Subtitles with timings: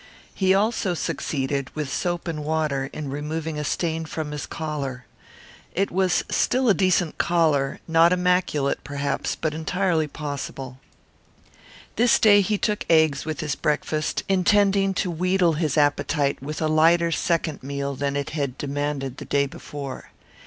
[0.33, 5.05] He also succeeded, with soap and water, in removing a stain from his collar.
[5.75, 10.79] It was still a decent collar; not immaculate, perhaps, but entirely possible.
[11.97, 16.67] This day he took eggs with his breakfast, intending to wheedle his appetite with a
[16.67, 20.09] lighter second meal than it had demanded the day before.